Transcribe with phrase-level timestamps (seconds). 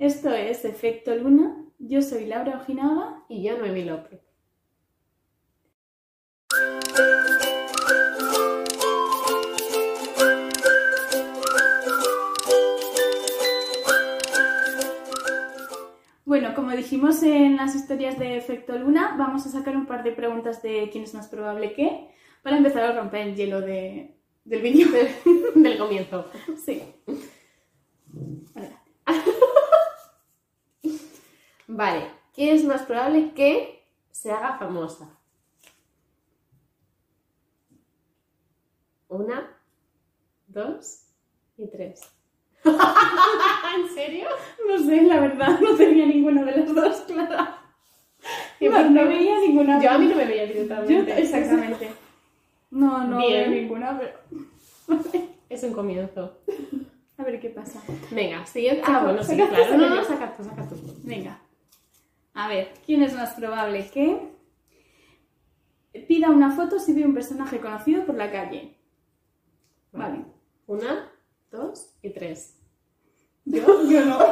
[0.00, 1.62] Esto es Efecto Luna.
[1.78, 3.22] Yo soy Laura Ojinaga.
[3.28, 4.22] Y yo, Noemi López.
[16.24, 20.12] Bueno, como dijimos en las historias de Efecto Luna, vamos a sacar un par de
[20.12, 22.08] preguntas de quién es más probable que,
[22.42, 24.86] para empezar a romper el hielo de, del vídeo.
[25.54, 26.24] Del comienzo.
[26.56, 26.82] Sí.
[31.72, 32.02] Vale,
[32.34, 35.08] ¿quién es más probable que se haga famosa?
[39.08, 39.56] Una,
[40.48, 41.04] dos
[41.56, 42.00] y tres.
[42.64, 44.26] ¿En serio?
[44.68, 47.58] No sé, la verdad, no tenía ninguna de las dos clara.
[48.58, 49.80] ¿Y No, veía ninguna.
[49.80, 51.22] Yo a mí no me veía Yo- directamente.
[51.22, 51.90] exactamente.
[52.72, 53.50] No, no Bien.
[53.50, 54.18] veo ninguna, pero...
[55.48, 56.36] Es un comienzo.
[57.18, 57.80] A ver qué pasa.
[58.10, 58.82] Venga, siguiente.
[58.82, 59.76] Saca- Ah, bueno, sí, claro.
[59.76, 60.04] No, no, yo.
[60.04, 60.76] saca tú, saca tú.
[61.02, 61.40] Venga.
[62.40, 64.18] A ver, ¿quién es más probable que
[66.08, 68.78] pida una foto si ve un personaje conocido por la calle?
[69.92, 70.24] Vale.
[70.66, 71.12] Una,
[71.50, 72.56] dos y tres.
[73.44, 74.18] Yo, yo no.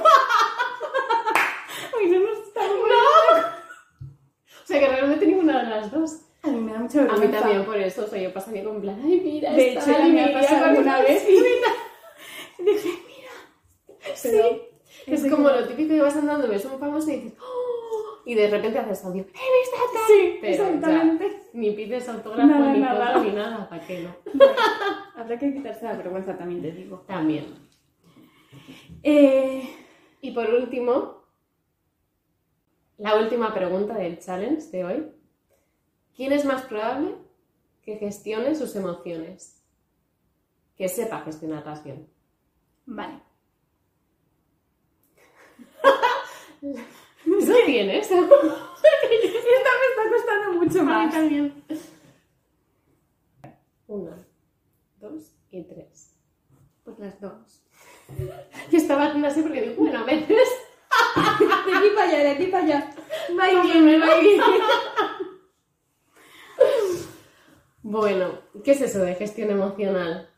[2.01, 6.23] Uy, no nos estamos O sea que realmente ninguna de las dos.
[6.45, 7.27] A mí me da mucha A vergüenza.
[7.27, 10.07] mí también por eso, o sea, yo pasaría con plan, ay, mira, De hecho, ya
[10.07, 14.63] me ha pasado alguna vez y dije, mira, Sí.
[15.07, 17.58] Es como lo típico que vas andando, ves un famoso y dices, ¡Oh!
[18.29, 20.07] Y de repente haces audio, ¡eh, viste a tal!
[20.07, 21.43] Sí, Pero exactamente.
[21.55, 23.19] ni pides autógrafo, Nada, ni nada.
[23.23, 24.15] ni nada, ¿para qué no?
[24.35, 24.53] Bueno,
[25.17, 27.05] habrá que quitarse la vergüenza también, te digo.
[27.07, 27.47] También.
[29.03, 29.63] Eh,
[30.21, 31.23] Y por último,
[32.99, 35.07] la última pregunta del challenge de hoy.
[36.15, 37.15] ¿Quién es más probable
[37.83, 39.65] que gestione sus emociones?
[40.77, 42.07] Que sepa gestionarlas bien.
[42.85, 43.21] vale.
[47.29, 48.11] ¿Tú tienes?
[48.11, 51.13] Esta me está costando mucho A mí más.
[51.13, 51.65] también.
[53.87, 54.27] Una,
[55.01, 56.15] dos y tres.
[56.85, 57.63] Pues las dos.
[58.71, 60.49] Yo estaba haciendo así porque digo, bueno, a veces.
[61.67, 62.91] De aquí para allá, de aquí para allá.
[63.39, 64.45] Va y Más viene, va y viene.
[67.83, 70.31] Bueno, ¿qué es eso de gestión emocional?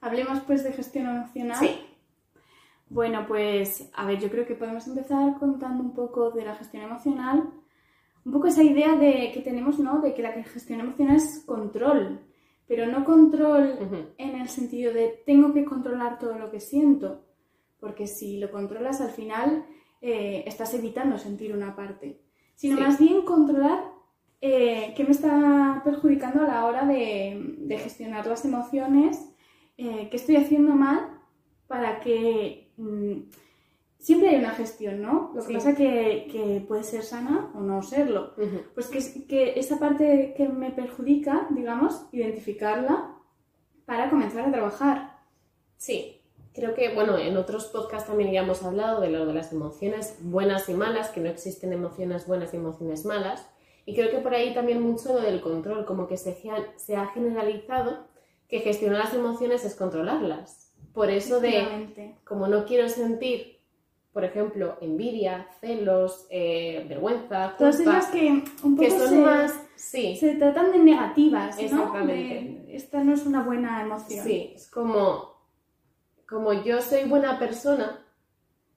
[0.00, 1.58] Hablemos pues de gestión emocional.
[1.58, 1.86] Sí.
[2.92, 6.82] Bueno, pues a ver, yo creo que podemos empezar contando un poco de la gestión
[6.82, 7.48] emocional.
[8.24, 10.00] Un poco esa idea de que tenemos, ¿no?
[10.00, 12.20] De que la gestión emocional es control.
[12.68, 13.78] Pero no control
[14.18, 17.24] en el sentido de tengo que controlar todo lo que siento.
[17.80, 19.64] Porque si lo controlas al final
[20.00, 22.20] eh, estás evitando sentir una parte.
[22.54, 22.82] Sino Sí.
[22.82, 23.84] más bien controlar
[24.40, 29.18] eh, qué me está perjudicando a la hora de, de gestionar las emociones,
[29.78, 31.20] eh, qué estoy haciendo mal
[31.66, 33.12] para que mm,
[33.98, 35.30] siempre hay una gestión, ¿no?
[35.34, 35.54] Lo que Sí.
[35.54, 38.34] pasa que, que puede ser sana o no serlo.
[38.74, 43.14] Pues que, es- que esa parte que me perjudica, digamos, identificarla
[43.86, 45.18] para comenzar a trabajar.
[45.76, 46.20] Sí,
[46.54, 50.16] creo que, bueno, en otros podcasts también ya hemos hablado de lo de las emociones
[50.20, 53.48] buenas y malas, que no existen emociones buenas y emociones malas.
[53.84, 58.06] Y creo que por ahí también mucho lo del control, como que se ha generalizado
[58.48, 60.61] que gestionar las emociones es controlarlas.
[60.92, 63.58] Por eso de, como no quiero sentir,
[64.12, 68.28] por ejemplo, envidia, celos, eh, vergüenza, Todas culpa, esas que
[68.62, 69.60] un poco que son se, más...
[69.74, 71.62] Sí, se tratan de negativas, ¿no?
[71.62, 72.34] Exactamente.
[72.66, 74.22] De, esta no es una buena emoción.
[74.24, 75.32] Sí, es como,
[76.28, 78.04] como yo soy buena persona,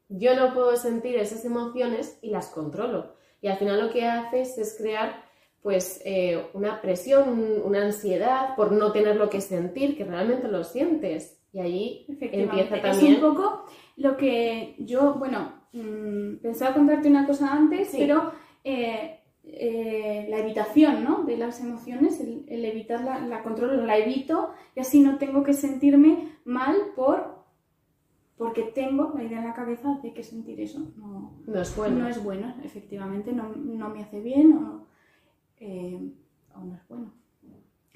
[0.09, 3.15] yo no puedo sentir esas emociones y las controlo.
[3.41, 5.25] Y al final lo que haces es crear
[5.61, 10.47] pues eh, una presión, un- una ansiedad por no tener lo que sentir, que realmente
[10.47, 11.34] lo sientes.
[11.55, 12.61] Y allí Efectivamente.
[12.61, 13.15] empieza Es también...
[13.15, 17.97] un poco lo que yo, bueno, mm, pensaba contarte una cosa antes, Sí.
[17.99, 18.33] pero
[18.65, 21.23] eh, eh, la evitación, ¿no?
[21.23, 25.53] De las emociones, el, el evitarla, la controlo, la evito y así no tengo que
[25.53, 27.35] sentirme mal por
[28.37, 31.99] porque tengo la idea en la cabeza de que sentir eso no, No es bueno.
[31.99, 34.87] no es bueno, efectivamente, no, no me hace bien o,
[35.61, 36.11] eh,
[36.53, 37.13] o no es bueno.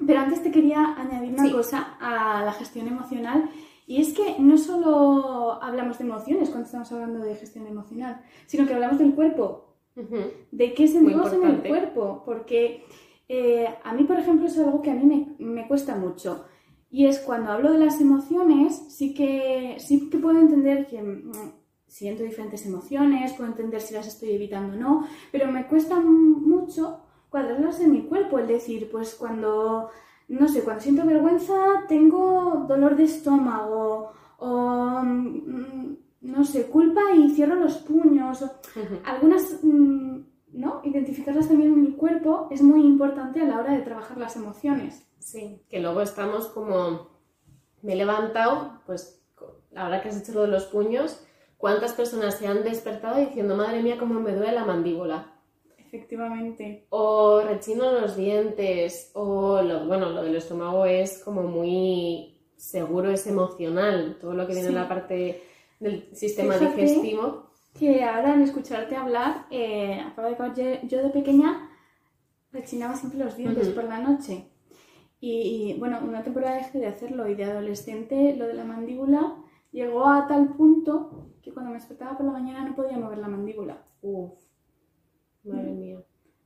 [0.05, 1.51] Pero antes te quería añadir una Sí.
[1.51, 3.49] cosa a la gestión emocional
[3.85, 8.65] y es que no solo hablamos de emociones cuando estamos hablando de gestión emocional, sino
[8.67, 10.17] que hablamos del cuerpo, Ujú.
[10.51, 12.83] de qué sentimos en el cuerpo, porque
[13.27, 16.45] eh, a mí, por ejemplo, es algo que a mí me, me cuesta mucho.
[16.91, 21.31] Y es cuando hablo de las emociones, sí que, sí que puedo entender que mm,
[21.87, 27.01] siento diferentes emociones, puedo entender si las estoy evitando o no, pero me cuesta mucho
[27.29, 29.89] cuadrarlas en mi cuerpo, es decir, pues cuando,
[30.27, 31.53] no sé, cuando siento vergüenza
[31.87, 38.41] tengo dolor de estómago o mm, no sé, culpa y cierro los puños.
[38.41, 38.51] o-
[39.05, 40.19] algunas, mm,
[40.53, 40.81] ¿no?
[40.83, 45.05] Identificarlas también en el cuerpo es muy importante a la hora de trabajar las emociones.
[45.19, 47.07] Sí, que luego estamos como,
[47.81, 49.21] me he levantado, pues
[49.75, 51.23] ahora que has hecho lo de los puños,
[51.57, 55.35] ¿cuántas personas se han despertado diciendo, madre mía, cómo me duele la mandíbula?
[55.91, 56.85] Efectivamente.
[56.89, 63.25] O rechino los dientes, o lo, bueno, lo del estómago es como muy seguro, es
[63.25, 64.73] emocional, todo lo que viene Sí.
[64.75, 65.41] en la parte
[65.79, 67.49] del sistema Fíjate digestivo.
[67.73, 71.69] Que ahora al escucharte hablar, eh, acabo de acabar, yo, yo de pequeña
[72.51, 74.45] rechinaba siempre los dientes por la noche.
[75.19, 79.35] Y, y, bueno, una temporada dejé de hacerlo y de adolescente lo de la mandíbula
[79.71, 83.27] llegó a tal punto que cuando me despertaba por la mañana no podía mover la
[83.27, 83.83] mandíbula
[85.43, 85.99] madre mía.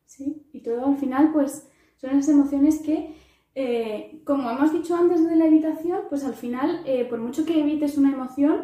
[0.05, 0.25] ¿sí?
[0.25, 3.15] Y todo al final, pues, son esas emociones que,
[3.55, 7.59] eh, como hemos dicho antes de la evitación, pues al final, eh, por mucho que
[7.59, 8.63] evites una emoción,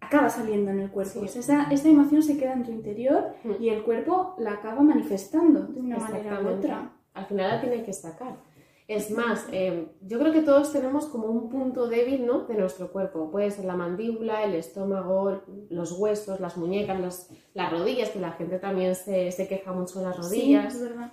[0.00, 1.20] acaba saliendo en el cuerpo.
[1.20, 1.24] Sí.
[1.24, 3.52] O sea, esa, esa emoción se queda en tu interior Mm.
[3.62, 6.92] y el cuerpo la acaba manifestando de una manera u otra.
[7.14, 8.36] Al final la tiene que sacar.
[8.86, 12.40] Es más, eh, yo creo que todos tenemos como un punto débil, ¿no?
[12.40, 13.30] De nuestro cuerpo.
[13.30, 15.40] Puede ser la mandíbula, el estómago,
[15.70, 20.00] los huesos, las muñecas, las, las rodillas, que la gente también se, se queja mucho
[20.00, 20.74] de las rodillas.
[20.74, 21.12] Sí, es verdad.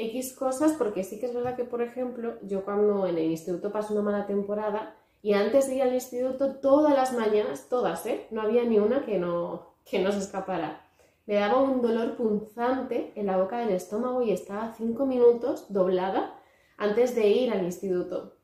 [0.00, 3.70] X cosas, porque sí que es verdad que, por ejemplo, yo cuando en el instituto
[3.70, 8.26] pasé una mala temporada y antes de ir al instituto, todas las mañanas, todas, ¿eh?
[8.30, 10.86] No había ni una que no, que no se escapara.
[11.26, 16.40] Me daba un dolor punzante en la boca del estómago y estaba cinco minutos doblada
[16.78, 18.36] antes de ir al instituto.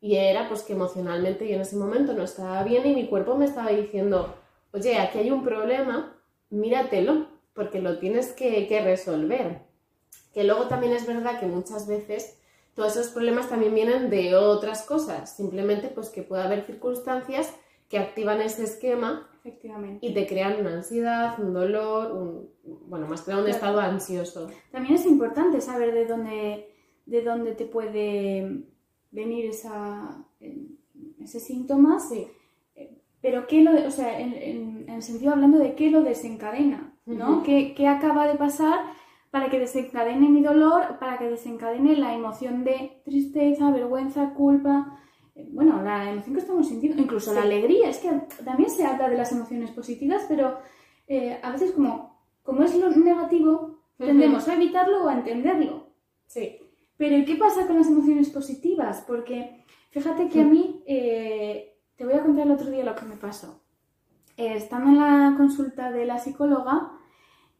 [0.00, 3.34] Y era pues que emocionalmente yo en ese momento no estaba bien y mi cuerpo
[3.36, 4.34] me estaba diciendo,
[4.72, 6.16] oye, aquí hay un problema,
[6.50, 9.71] míratelo, porque lo tienes que, que resolver.
[10.32, 12.38] Que luego también es verdad que muchas veces
[12.74, 17.54] todos esos problemas también vienen de otras cosas, simplemente pues que puede haber circunstancias
[17.90, 20.06] que activan ese esquema Efectivamente.
[20.06, 22.48] y te crean una ansiedad, un dolor, un,
[22.88, 23.58] bueno, más que nada un Claro.
[23.58, 24.48] estado ansioso.
[24.70, 26.70] También es importante saber de dónde,
[27.04, 28.62] de dónde te puede
[29.10, 30.24] venir esa,
[31.20, 32.28] ese síntoma Sí,
[33.20, 36.94] Pero qué lo, o sea, en, en- en el sentido hablando de qué lo desencadena,
[37.06, 37.32] ¿no?
[37.36, 37.42] Ujú.
[37.44, 38.80] ¿Qué, qué acaba de pasar
[39.32, 45.00] para que desencadene mi dolor, para que desencadene la emoción de tristeza, vergüenza, culpa,
[45.34, 48.10] eh, bueno, la emoción que estamos sintiendo, incluso la alegría, es que
[48.44, 50.58] también se habla de las emociones positivas, pero
[51.06, 55.94] eh, a veces como, como es lo negativo, tendemos a evitarlo o a entenderlo.
[56.26, 56.58] sí,
[56.98, 59.02] Pero ¿y qué pasa con las emociones positivas?
[59.06, 63.06] Porque fíjate que a mí, eh, te voy a contar el otro día lo que
[63.06, 63.62] me pasó.
[64.36, 66.92] Eh, estando en la consulta de la psicóloga,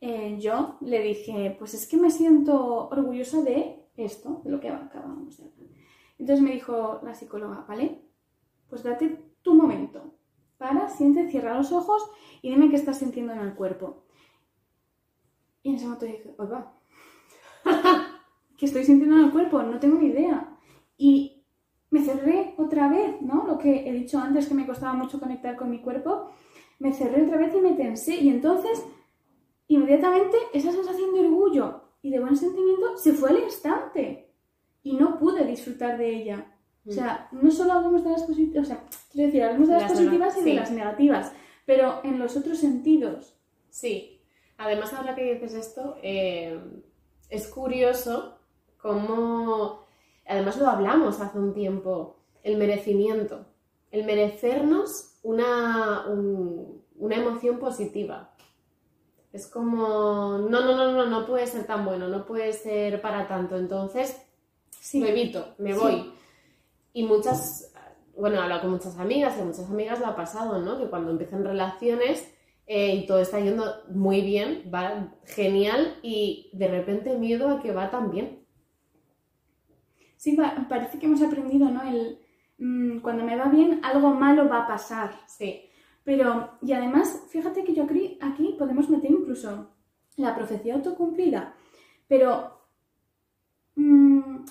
[0.04, 4.68] eh, yo le dije, pues es que me siento orgullosa de esto, de lo que
[4.68, 5.68] acabamos de hablar.
[6.18, 8.02] Entonces me dijo la psicóloga, ¿vale?
[8.68, 10.16] Pues date tu momento.
[10.58, 12.10] Para, siente, cierra los ojos
[12.42, 14.02] y dime qué estás sintiendo en el cuerpo.
[15.62, 16.72] Y en ese momento dije, oiga,
[18.58, 19.62] ¿qué estoy sintiendo en el cuerpo?
[19.62, 20.58] No tengo ni idea.
[20.96, 21.44] Y
[21.90, 23.46] me cerré otra vez, ¿no?
[23.46, 26.32] Lo que he dicho antes, que me costaba mucho conectar con mi cuerpo.
[26.80, 28.16] Me cerré otra vez y me tensé.
[28.16, 28.84] Y entonces,
[29.74, 34.30] inmediatamente, esa sensación de orgullo y de buen sentimiento se fue al instante.
[34.82, 36.56] Y no pude disfrutar de ella.
[36.86, 39.82] O sea, no solo hablamos de las positivas, o sea, quiero decir, hablamos de las,
[39.84, 40.56] Las positivas y nega- de sí.
[40.56, 41.32] las negativas,
[41.64, 43.36] pero en los otros sentidos.
[43.70, 44.08] sí.
[44.58, 46.56] Además, ahora que dices esto, eh,
[47.30, 48.38] es curioso
[48.80, 49.86] cómo,
[50.26, 53.46] además lo hablamos hace un tiempo, el merecimiento,
[53.90, 58.31] el merecernos una, un- una emoción positiva.
[59.32, 63.26] Es como, no, no, no, no, no puede ser tan bueno, no puede ser para
[63.26, 64.20] tanto, entonces
[64.78, 65.00] Sí.
[65.00, 65.78] lo evito, me Sí.
[65.80, 66.12] voy.
[66.92, 67.72] Y muchas,
[68.16, 70.78] bueno, he hablado con muchas amigas y a muchas amigas le ha pasado, ¿no?
[70.78, 72.28] Que cuando empiezan relaciones
[72.66, 77.72] eh, y todo está yendo muy bien, va genial y de repente miedo a que
[77.72, 78.44] va tan bien.
[80.16, 81.82] Sí, pa- parece que hemos aprendido, ¿no?
[81.82, 82.18] El,
[82.58, 85.14] mm, cuando me va bien, algo malo va a pasar.
[85.26, 85.68] Sí,
[86.04, 89.70] Pero, y además, fíjate que yo aquí, aquí podemos meter incluso
[90.16, 91.54] la profecía autocumplida.
[92.08, 92.60] Pero,
[93.76, 94.44] mm,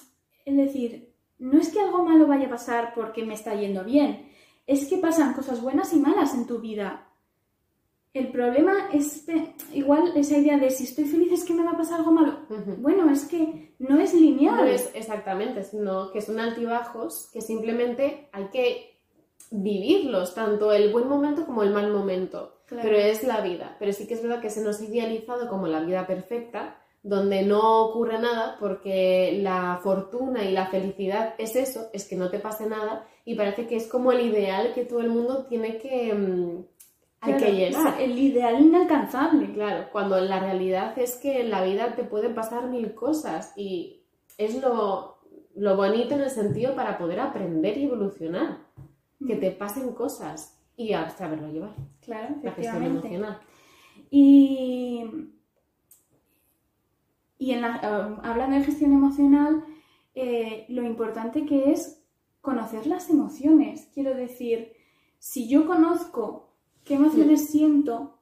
[0.46, 4.29] es decir, no es que algo malo vaya a pasar porque me está yendo bien,
[4.67, 7.08] es que pasan cosas buenas y malas en tu vida.
[8.13, 9.25] El problema es
[9.74, 12.39] igual esa idea de si estoy feliz es que me va a pasar algo malo.
[12.77, 14.58] Bueno, es que no es lineal.
[14.58, 18.90] no es exactamente, sino que son altibajos que simplemente hay que
[19.51, 22.62] vivirlos, tanto el buen momento como el mal momento.
[22.65, 22.84] Claro.
[22.84, 23.75] Pero es la vida.
[23.79, 27.43] Pero sí que es verdad que se nos ha idealizado como la vida perfecta, donde
[27.43, 32.39] no ocurre nada porque la fortuna y la felicidad es eso, es que no te
[32.39, 36.13] pase nada y parece que es como el ideal que todo el mundo tiene que
[36.13, 36.63] mm,
[37.22, 38.01] hay Claro, que llegar.
[38.01, 39.53] El ideal inalcanzable.
[39.53, 44.03] Claro, cuando la realidad es que en la vida te pueden pasar mil cosas y
[44.38, 45.20] es lo,
[45.55, 48.58] lo bonito en el sentido para poder aprender y evolucionar,
[49.25, 53.40] que te pasen cosas y a saberlo llevar, Claro, la gestión emocional.
[54.10, 55.04] Y,
[57.38, 59.63] y en la, eh, hablando de gestión emocional,
[60.16, 62.04] eh, lo importante que es
[62.42, 63.90] conocer las emociones.
[63.94, 64.74] Quiero decir,
[65.20, 68.20] si yo conozco qué emociones siento,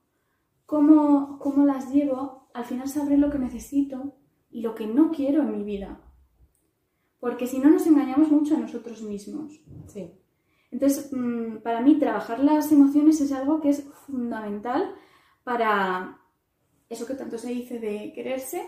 [0.66, 4.16] cómo, cómo las llevo, al final sabré lo que necesito
[4.52, 6.02] y lo que no quiero en mi vida.
[7.20, 9.62] Porque si no nos engañamos mucho a nosotros mismos.
[9.88, 10.12] Sí,
[10.72, 14.94] Entonces, mm, para mí, trabajar las emociones es algo que es fundamental
[15.44, 16.20] para
[16.90, 18.62] eso que tanto se dice de quererse,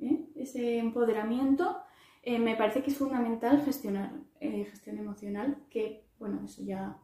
[0.00, 0.26] ¿eh?
[0.36, 1.76] ese empoderamiento.
[2.22, 6.96] eh, me parece que es fundamental gestionar eh, gestión emocional, que, bueno, eso ya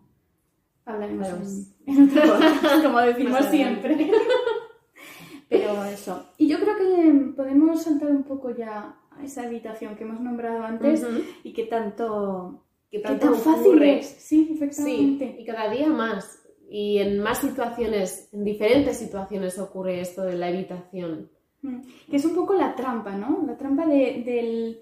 [0.84, 1.74] hablaremos Hablamos.
[1.86, 4.10] en, en otro como decimos siempre.
[5.48, 6.26] Pero eso.
[6.38, 10.64] Y yo creo que podemos saltar un poco ya a esa habitación que hemos nombrado
[10.64, 11.06] antes
[11.44, 12.65] y que tanto
[12.96, 13.98] que ¿Qué tanto tan fácil ocurre.
[14.00, 14.06] es?
[14.06, 15.36] Sí, Sí, efectivamente.
[15.38, 16.42] y cada día más.
[16.68, 21.30] Y en más situaciones, en diferentes situaciones ocurre esto de la evitación.
[21.62, 21.80] Mm.
[22.10, 23.44] Que es un poco la trampa, ¿no?
[23.46, 24.80] La trampa de- del,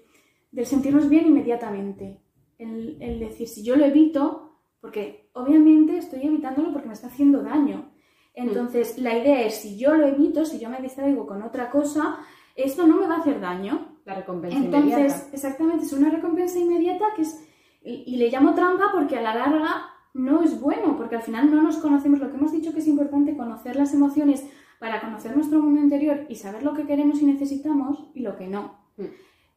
[0.51, 2.19] del sentirnos bien inmediatamente.
[2.57, 7.43] El, el decir, si yo lo evito, porque obviamente estoy evitándolo porque me está haciendo
[7.43, 7.91] daño.
[8.33, 12.17] Entonces, la idea es, si yo lo evito, si yo me distraigo con otra cosa,
[12.55, 13.99] esto no me va a hacer daño.
[14.05, 15.29] La recompensa Entonces, inmediata.
[15.33, 17.44] exactamente, es una recompensa inmediata que es,
[17.85, 21.49] y, y le llamo trampa porque a la larga no es bueno, porque al final
[21.53, 22.19] no nos conocemos.
[22.19, 24.45] Lo que hemos dicho que es importante conocer las emociones
[24.79, 28.47] para conocer nuestro mundo interior y saber lo que queremos y necesitamos y lo que
[28.47, 28.77] no.
[28.97, 29.03] Mm.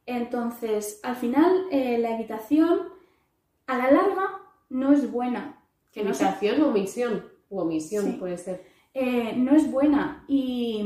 [0.06, 2.78] Entonces, al final, eh, la evitación
[3.66, 4.25] a la larga
[4.70, 5.61] no es buena.
[5.92, 7.25] Que no se- Evitación o omisión.
[7.50, 8.12] U omisión Sí.
[8.18, 8.64] puede ser.
[8.94, 10.82] eh, no es buena y,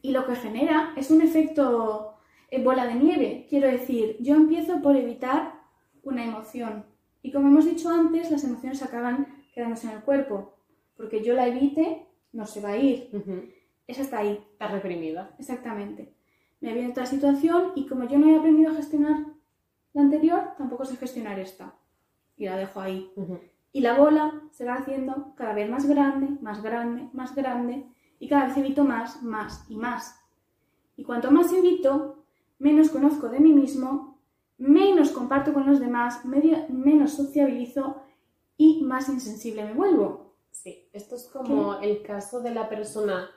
[0.00, 2.14] y lo que genera es un efecto
[2.50, 3.46] eh, bola de nieve.
[3.48, 5.59] Quiero decir, yo empiezo por evitar
[6.02, 6.84] una emoción
[7.22, 10.54] y como hemos dicho antes, las emociones acaban quedándose en el cuerpo
[10.96, 13.08] porque yo la evite, no se va a ir.
[13.12, 13.44] Ujú.
[13.86, 15.34] Esa está ahí, Está reprimida.
[15.38, 16.14] exactamente.
[16.60, 19.24] Me viene otra situación y como yo no he aprendido a gestionar
[19.94, 21.74] la anterior, tampoco sé gestionar esta.
[22.36, 23.10] Y la dejo ahí.
[23.72, 27.86] Y la bola se va haciendo cada vez más grande, más grande, más grande,
[28.18, 30.20] y cada vez evito más, más y más.
[30.96, 32.24] Y cuanto más evito,
[32.58, 34.09] menos conozco de mí mismo,
[34.60, 37.96] menos comparto con los demás, medio- menos sociabilizo
[38.56, 40.34] y más insensible me vuelvo.
[40.50, 43.30] Sí, esto es como el caso de la persona,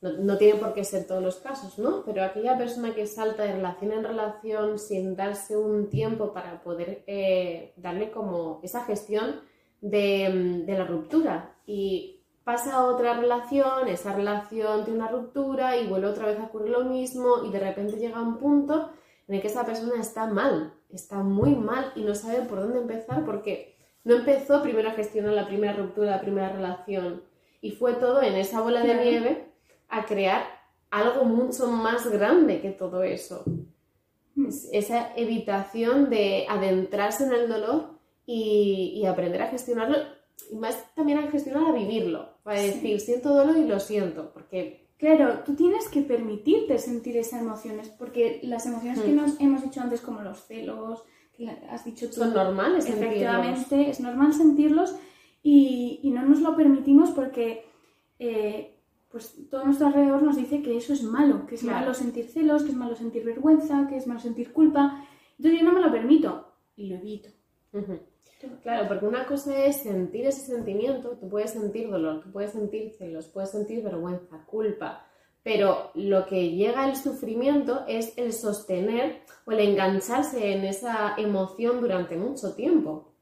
[0.00, 2.04] no, no tiene por qué ser todos los casos, ¿no?
[2.04, 7.02] Pero aquella persona que salta de relación en relación sin darse un tiempo para poder
[7.06, 9.40] eh, darle como esa gestión
[9.80, 15.76] de, mm, de la ruptura y pasa a otra relación, esa relación tiene una ruptura
[15.78, 18.90] y vuelve otra vez a ocurrir lo mismo y de repente llega un punto
[19.28, 22.80] en el que esa persona está mal, está muy mal y no sabe por dónde
[22.80, 27.22] empezar porque no empezó primero a gestionar la primera ruptura, la primera relación
[27.60, 29.46] y fue todo en esa bola de nieve
[29.88, 30.44] a crear
[30.90, 33.42] algo mucho más grande que todo eso.
[34.34, 34.46] Mm.
[34.48, 37.94] Es esa evitación de adentrarse en el dolor
[38.26, 39.96] y, y aprender a gestionarlo
[40.50, 42.28] y más también a gestionar, a vivirlo.
[42.42, 42.66] Para Sí.
[42.66, 47.90] decir, siento dolor y lo siento, porque Claro, tú tienes que permitirte sentir esas emociones,
[47.90, 49.16] porque las emociones que Mm.
[49.16, 51.02] nos hemos dicho antes, como los celos,
[51.36, 53.10] que has dicho tú, son normales sentirlos.
[53.12, 54.96] Efectivamente, es normal sentirlos
[55.42, 57.66] y, y no nos lo permitimos porque
[58.18, 58.80] eh,
[59.10, 61.80] pues todo nuestro alrededor nos dice que eso es malo, que es Claro.
[61.80, 65.04] malo sentir celos, que es malo sentir vergüenza, que es malo sentir culpa.
[65.36, 67.28] Entonces yo no me lo permito y lo evito.
[67.74, 67.98] Ujú.
[68.62, 72.92] Claro, porque una cosa es sentir ese sentimiento, tú puedes sentir dolor, tú puedes sentir
[72.98, 75.06] celos, puedes sentir vergüenza, culpa,
[75.42, 81.80] pero lo que llega al sufrimiento es el sostener o el engancharse en esa emoción
[81.80, 83.12] durante mucho tiempo.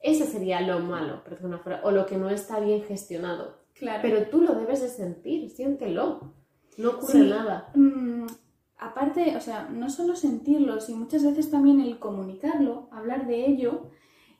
[0.00, 3.58] Ese sería lo malo, una o lo que no está bien gestionado.
[3.74, 4.00] Claro.
[4.02, 6.34] Pero tú lo debes de sentir, siéntelo.
[6.78, 7.28] No ocurre Sí.
[7.28, 7.70] nada.
[7.74, 8.26] Mm,
[8.78, 13.90] aparte, o sea, no solo sentirlo, sino muchas veces también el comunicarlo, hablar de ello,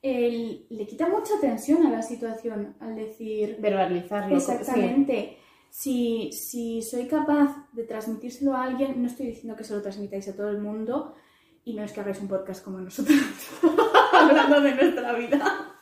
[0.03, 4.39] el- le quita mucha tensión a la situación al decir, Verbalizarlo.
[4.41, 4.53] sí.
[4.53, 5.39] Exactamente.
[5.71, 10.27] Si, si soy capaz de transmitírselo a alguien, no estoy diciendo que se lo transmitáis
[10.29, 11.15] a todo el mundo
[11.65, 13.19] y no es que hagáis un podcast como nosotros
[14.13, 15.75] hablando de nuestra vida.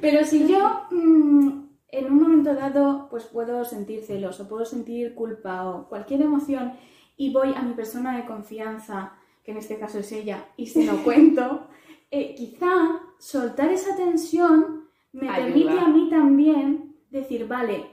[0.00, 1.48] Pero si yo mm,
[1.88, 6.72] en un momento dado pues puedo sentir celos o puedo sentir culpa o cualquier emoción
[7.16, 9.12] y voy a mi persona de confianza,
[9.44, 11.68] que en este caso es ella, y se lo cuento,
[12.14, 15.46] eh, quizá soltar esa tensión me Ayuda.
[15.46, 17.86] permite a mí también decir, vale,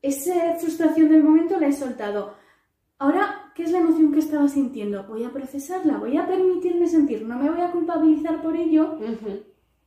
[0.00, 2.34] esa frustración del momento la he soltado.
[2.98, 5.04] Ahora, ¿qué es la emoción que estaba sintiendo?
[5.04, 8.98] Voy a procesarla, voy a permitirme sentir, no me voy a culpabilizar por ello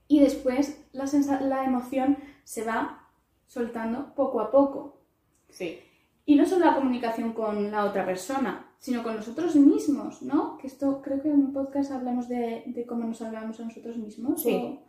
[0.08, 1.06] y después la,
[1.42, 3.10] la emoción se va
[3.48, 5.02] soltando poco a poco.
[5.50, 5.80] Sí.
[6.26, 10.58] Y no solo la comunicación con la otra persona, sino con nosotros mismos, ¿no?
[10.58, 13.98] Que esto creo que en un podcast hablamos de, de cómo nos hablamos a nosotros
[13.98, 14.42] mismos.
[14.42, 14.80] Sí.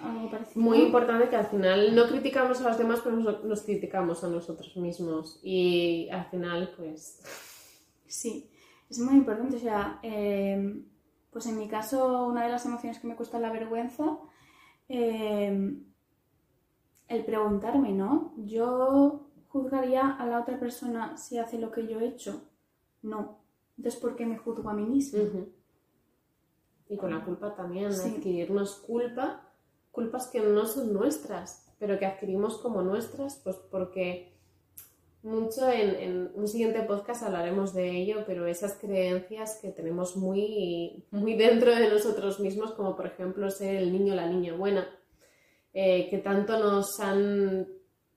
[0.00, 0.60] O algo parecido.
[0.64, 4.28] Muy importante que al final no criticamos a los demás, pero nos, nos criticamos a
[4.28, 5.40] nosotros mismos.
[5.42, 7.20] Y al final, pues.
[8.06, 8.50] Sí,
[8.88, 9.56] es muy importante.
[9.56, 10.82] O sea, eh,
[11.30, 14.18] pues en mi caso, una de las emociones que me cuesta es la vergüenza.
[14.88, 15.76] eh,
[17.08, 18.34] el preguntarme, ¿no?
[18.36, 22.47] Yo juzgaría a la otra persona si hace lo que yo he hecho.
[23.02, 23.38] No.
[23.76, 25.20] Entonces, ¿por qué me juzgo a mí misma?
[26.88, 28.08] Y con la culpa también, Sí.
[28.16, 29.48] adquirirnos culpa,
[29.92, 34.32] culpas que no son nuestras, pero que adquirimos como nuestras, pues porque
[35.22, 41.04] mucho en, en un siguiente podcast hablaremos de ello, pero esas creencias que tenemos muy,
[41.10, 44.88] muy dentro de nosotros mismos, como por ejemplo ser el niño o la niña buena,
[45.74, 47.68] eh, que tanto nos han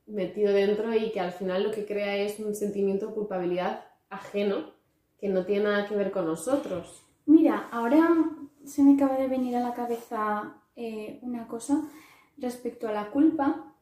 [0.07, 4.73] metido dentro y que al final lo que crea es un sentimiento de culpabilidad ajeno
[5.19, 7.03] que no tiene nada que ver con nosotros.
[7.25, 8.09] Mira, ahora
[8.65, 11.81] se me acaba de venir a la cabeza eh, una cosa
[12.37, 13.73] respecto a la culpa.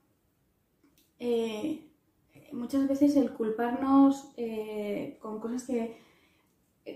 [1.19, 1.89] Eh,
[2.53, 5.97] muchas veces el culparnos eh, con cosas que,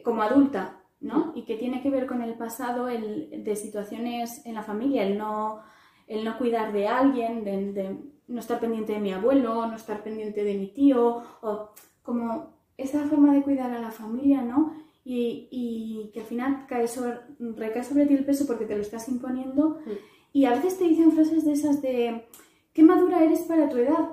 [0.04, 1.34] como adulta, ¿no?
[1.36, 5.18] Y que tiene que ver con el pasado, el, de situaciones en la familia, el
[5.18, 5.62] no,
[6.08, 7.98] el no cuidar de alguien, de
[8.28, 11.70] no estar pendiente de mi abuelo, no estar pendiente de mi tío, o
[12.02, 14.74] como esa forma de cuidar a la familia, ¿no?
[15.06, 17.20] y, y que al final cae sobre,
[17.58, 19.82] recae sobre ti el peso porque te lo estás imponiendo.
[19.86, 19.90] Mm.
[20.32, 22.26] Y a veces te dicen frases de esas de,
[22.72, 24.10] qué madura eres para tu edad,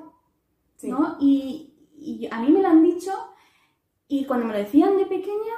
[0.76, 0.90] Sí.
[0.90, 1.16] ¿no?
[1.20, 3.12] Y, y a mí me lo han dicho
[4.08, 5.54] y cuando me lo decían de pequeña,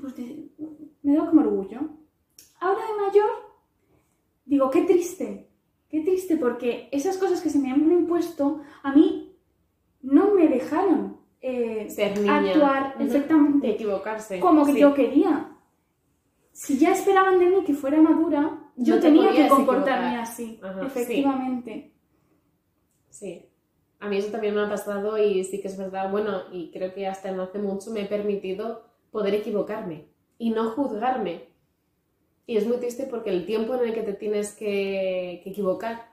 [0.00, 0.48] pues de-
[1.02, 1.80] me da como orgullo.
[2.60, 3.30] Ahora de mayor,
[4.44, 5.48] digo, qué triste,
[5.88, 9.36] qué triste porque esas cosas que se me han impuesto a mí
[10.02, 12.38] no me dejaron eh, Ser niña.
[12.38, 13.04] actuar Ujú.
[13.04, 14.38] exactamente Equivocarse.
[14.40, 14.80] como que Sí.
[14.80, 15.48] yo quería.
[16.52, 20.20] Si ya esperaban de mí que fuera madura, yo No te tenía que comportarme equivocar.
[20.20, 20.86] así, Ajá, sí.
[20.86, 21.92] efectivamente.
[23.10, 23.46] Sí.
[24.00, 26.92] A mí eso también me ha pasado y sí que es verdad, bueno, y creo
[26.94, 30.06] que hasta no hace mucho me he permitido poder equivocarme
[30.38, 31.48] y no juzgarme.
[32.46, 36.08] Y es muy triste porque el tiempo en el que te tienes que, que equivocar,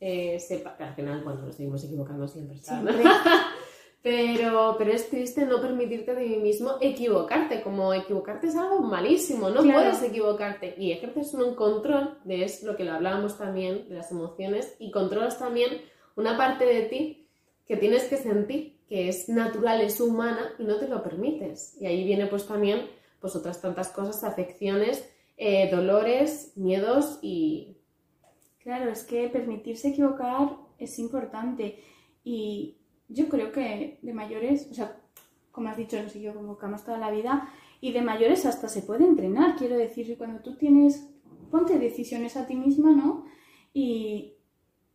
[0.00, 2.56] eh, sepa, que al final, bueno, nos seguimos equivocando siempre.
[2.58, 2.94] Siempre.
[4.04, 9.48] Pero, pero es triste no permitirte de mí mismo equivocarte, como equivocarte es algo malísimo,
[9.48, 9.78] no Claro.
[9.80, 14.10] puedes equivocarte y ejerces un control, de es lo que lo hablábamos también, de las
[14.10, 15.80] emociones, y controlas también
[16.16, 17.28] una parte de ti
[17.66, 21.74] que tienes que sentir, que es natural, es humana y no te lo permites.
[21.80, 22.86] Y ahí viene pues también
[23.20, 27.78] pues otras tantas cosas, afecciones, eh, dolores, miedos y...
[28.58, 31.82] Claro, es que permitirse equivocar es importante.
[32.22, 32.76] Y
[33.14, 35.00] yo creo que de mayores, o sea,
[35.52, 37.48] como has dicho, nos equivocamos toda la vida,
[37.80, 39.56] y de mayores hasta se puede entrenar.
[39.56, 41.08] Quiero decir, cuando tú tienes,
[41.50, 43.26] ponte decisiones a ti misma, ¿no?
[43.72, 44.34] Y,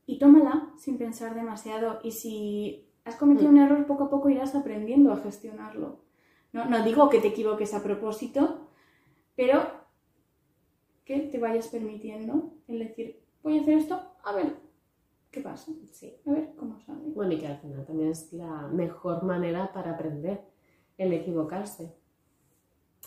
[0.05, 1.99] y tómala sin pensar demasiado.
[2.03, 3.53] Y si has cometido Mm.
[3.53, 5.99] un error, poco a poco irás aprendiendo a gestionarlo.
[6.51, 8.69] No, no digo que te equivoques a propósito,
[9.35, 9.61] pero
[11.05, 14.68] que te vayas permitiendo el decir, voy a hacer esto, a ver
[15.31, 16.15] qué pasa, Sí.
[16.25, 17.01] a ver cómo sale.
[17.15, 20.41] Bueno, y que al final también es la mejor manera para aprender,
[20.97, 21.93] el equivocarse.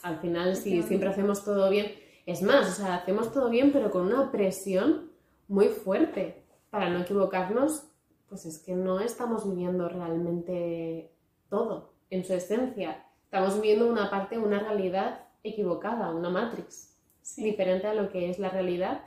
[0.02, 1.86] Al final, si siempre hacemos todo bien,
[2.26, 5.10] es más, o sea, hacemos todo bien, pero con una presión
[5.48, 7.88] muy fuerte para no equivocarnos,
[8.28, 11.12] pues es que no estamos viviendo realmente
[11.50, 13.04] todo en su esencia.
[13.24, 17.44] Estamos viviendo una parte, una realidad equivocada, una matrix Sí.
[17.44, 19.02] diferente a lo que es la realidad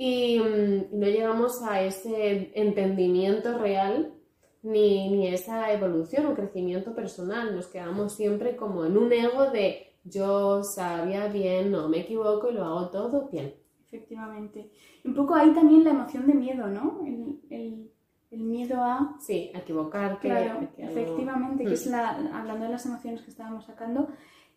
[0.00, 4.14] y mm, no llegamos a ese entendimiento real
[4.62, 7.54] ni, ni esa evolución o crecimiento personal.
[7.54, 12.54] Nos quedamos siempre como en un ego de yo sabía bien, no me equivoco y
[12.54, 13.54] lo hago todo bien.
[13.84, 14.70] Efectivamente.
[15.04, 17.00] Un poco ahí también la emoción de miedo, ¿no?
[17.04, 17.90] El, el-
[18.30, 19.16] el miedo a...
[19.20, 20.28] Sí, a equivocarte.
[20.28, 21.72] Claro, a que algo- efectivamente, que Mm.
[21.72, 24.08] es la, hablando de las emociones que estábamos sacando,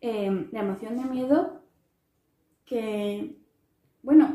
[0.02, 1.62] eh, la emoción de miedo
[2.66, 3.38] que,
[4.04, 4.31] bueno,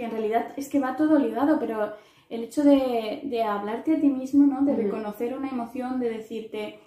[0.00, 1.92] que en realidad es que va todo ligado, pero
[2.30, 4.64] el hecho de, de hablarte a ti mismo, ¿no?
[4.64, 6.80] De reconocer una emoción, de decirte,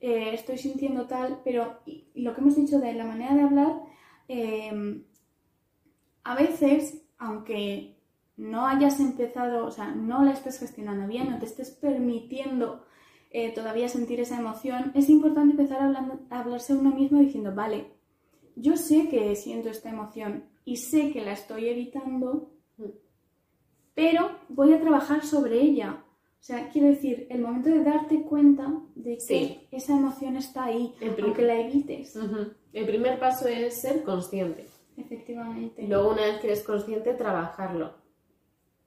[0.00, 1.78] eh, estoy sintiendo tal, pero
[2.14, 3.72] lo que hemos dicho de la manera de hablar,
[4.28, 5.02] eh,
[6.24, 7.96] a veces, aunque
[8.36, 12.84] no hayas empezado, o sea, no la estés gestionando bien, no te estés permitiendo
[13.30, 17.92] eh, todavía sentir esa emoción, es importante empezar a hablarse a uno mismo diciendo, vale,
[18.56, 22.57] yo sé que siento esta emoción y sé que la estoy evitando,
[23.98, 26.04] pero voy a trabajar sobre ella.
[26.40, 30.94] O sea, quiero decir, el momento de darte cuenta de que esa emoción está ahí,
[31.20, 32.16] aunque la evites.
[32.72, 34.68] El primer paso es ser consciente.
[34.96, 35.82] Efectivamente.
[35.88, 37.94] luego, una vez que eres consciente, trabajarlo.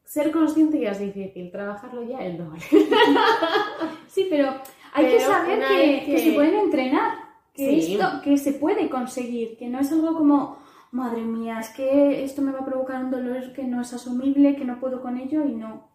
[0.05, 2.61] Ser consciente ya es difícil, trabajarlo ya es doble.
[4.07, 4.53] sí, pero
[4.93, 7.17] hay que saber que, se pueden entrenar,
[7.53, 10.57] que, esto, que se puede conseguir, que no es algo como,
[10.91, 14.55] madre mía, es que esto me va a provocar un dolor que no es asumible,
[14.55, 15.89] que no puedo con ello y no.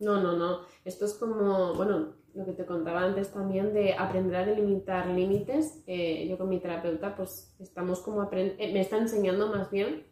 [0.00, 0.60] No, no, no.
[0.84, 5.82] Esto es como, bueno, lo que te contaba antes también de aprender a delimitar límites.
[5.86, 10.06] Yo con mi terapeuta, pues estamos como eh, me está enseñando más bien.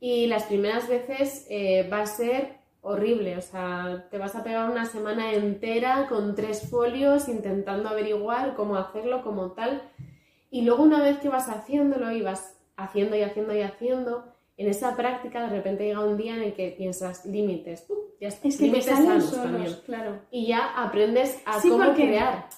[0.00, 4.70] Y las primeras veces eh, va a ser horrible, o sea, te vas a pegar
[4.70, 9.82] una semana entera con tres folios intentando averiguar cómo hacerlo, como tal.
[10.50, 14.24] Y luego una vez que vas haciéndolo y vas haciendo y haciendo y haciendo,
[14.56, 17.86] en esa práctica de repente llega un día en el que piensas límites,
[18.20, 20.20] ya es que límites solos, claro.
[20.30, 22.48] Y ya aprendes a cómo crear.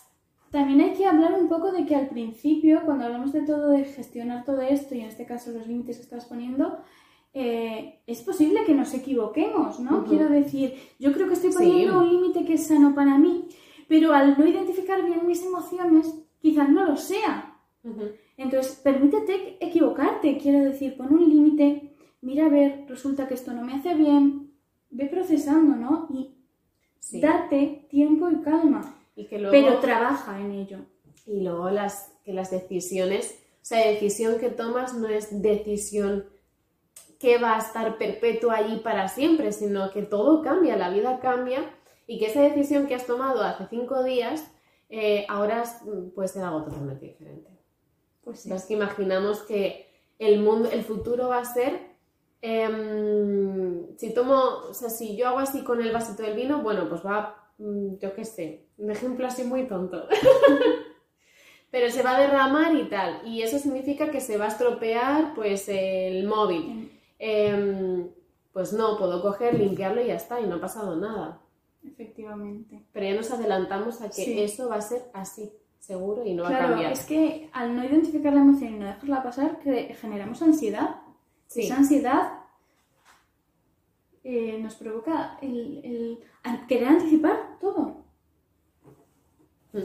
[0.50, 3.84] También hay que hablar un poco de que al principio, cuando hablamos de todo, de
[3.84, 6.78] gestionar todo esto, y en este caso los límites que estás poniendo,
[7.32, 10.04] eh, es posible que nos equivoquemos, ¿no?
[10.04, 13.48] Quiero decir, yo creo que estoy poniendo un límite que es sano para mí,
[13.88, 17.56] pero al no identificar bien mis emociones, quizás no lo sea.
[18.40, 23.62] Entonces, permítete equivocarte, quiero decir, pon un límite, mira a ver, resulta que esto no
[23.62, 24.54] me hace bien,
[24.88, 26.08] ve procesando, ¿no?
[26.10, 28.98] Y date tiempo y calma,
[29.50, 30.78] pero trabaja en ello.
[31.26, 36.24] Y luego las, que las decisiones, o sea, decisión que tomas no es decisión
[37.18, 41.70] que va a estar perpetua allí para siempre, sino que todo cambia, la vida cambia
[42.06, 44.50] y que esa decisión que has tomado hace cinco días
[44.88, 45.62] eh, ahora
[46.14, 47.49] puede ser algo totalmente diferente.
[48.30, 48.52] Pues sí.
[48.52, 49.90] Es que imaginamos que
[50.20, 51.80] el mundo, el futuro va a ser
[52.42, 56.88] em, si tomo, o sea, si yo hago así con el vasito del vino, bueno,
[56.88, 60.06] pues va, mm, yo qué sé, un ejemplo así muy tonto.
[61.72, 63.26] Pero se va a derramar y tal.
[63.26, 66.90] Y eso significa que se va a estropear pues el móvil.
[67.18, 68.08] Em,
[68.52, 71.40] pues no, puedo coger, limpiarlo y ya está, y no ha pasado nada.
[71.84, 72.84] Efectivamente.
[72.92, 76.50] Pero ya nos adelantamos a que eso va a ser así, seguro, y no va
[76.50, 76.92] a cambiar.
[76.92, 80.96] Es que al no identificar la emoción y no dejarla pasar, que generamos ansiedad.
[81.52, 82.40] Esa ansiedad
[84.22, 86.20] eh, nos provoca el,
[86.68, 88.04] querer anticipar todo.
[89.72, 89.78] Mm.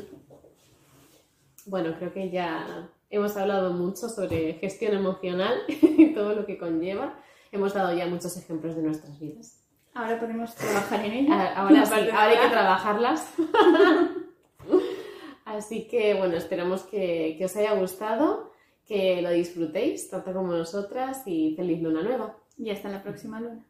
[1.67, 7.17] Bueno, creo que ya hemos hablado mucho sobre gestión emocional y todo lo que conlleva.
[7.51, 9.63] Hemos dado ya muchos ejemplos de nuestras vidas.
[9.93, 11.53] Ahora podemos trabajar en ellas.
[11.55, 13.33] Ahora, hay que trabajarlas.
[15.55, 18.51] Así que bueno, esperamos que, que os haya gustado,
[18.85, 22.37] que lo disfrutéis tanto como nosotras y feliz luna nueva.
[22.57, 23.65] Y hasta la próxima luna.